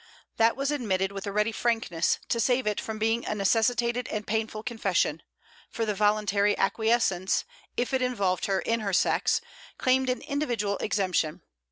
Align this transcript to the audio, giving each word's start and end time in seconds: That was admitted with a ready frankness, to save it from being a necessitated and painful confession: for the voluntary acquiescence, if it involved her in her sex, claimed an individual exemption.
That 0.37 0.55
was 0.55 0.71
admitted 0.71 1.11
with 1.11 1.27
a 1.27 1.31
ready 1.31 1.51
frankness, 1.51 2.17
to 2.29 2.39
save 2.39 2.65
it 2.65 2.81
from 2.81 2.97
being 2.97 3.23
a 3.23 3.35
necessitated 3.35 4.07
and 4.07 4.25
painful 4.25 4.63
confession: 4.63 5.21
for 5.69 5.85
the 5.85 5.93
voluntary 5.93 6.57
acquiescence, 6.57 7.45
if 7.77 7.93
it 7.93 8.01
involved 8.01 8.45
her 8.47 8.61
in 8.61 8.79
her 8.79 8.93
sex, 8.93 9.41
claimed 9.77 10.09
an 10.09 10.21
individual 10.23 10.77
exemption. 10.77 11.43